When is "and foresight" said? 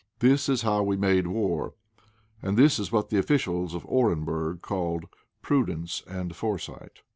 6.07-7.03